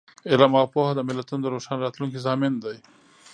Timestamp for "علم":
0.31-0.51